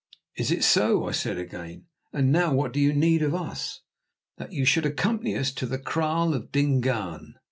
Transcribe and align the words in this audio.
"Is 0.35 0.49
it 0.49 0.63
so?" 0.63 1.05
I 1.07 1.11
said 1.11 1.37
again. 1.37 1.85
"And 2.11 2.31
now 2.31 2.55
what 2.55 2.73
do 2.73 2.79
you 2.79 2.91
need 2.91 3.21
of 3.21 3.35
us?" 3.35 3.81
"That 4.39 4.51
you 4.51 4.65
should 4.65 4.83
accompany 4.87 5.35
us 5.37 5.51
to 5.51 5.67
the 5.67 5.77
kraal 5.77 6.33
of 6.33 6.51
Dingaan." 6.51 7.35